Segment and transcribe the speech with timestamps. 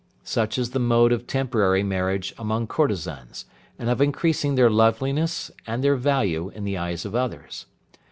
[0.23, 3.45] Such is the mode of temporary marriage among courtesans,
[3.77, 7.67] and of increasing their loveliness, and their value in the eyes of others.